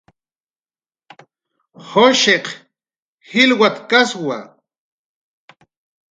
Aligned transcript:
Jushiq 1.87 2.45
jilwatkaswa 3.29 4.37